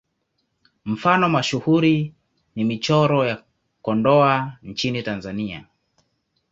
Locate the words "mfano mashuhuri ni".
0.85-2.63